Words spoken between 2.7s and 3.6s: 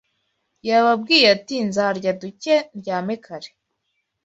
ndyame kare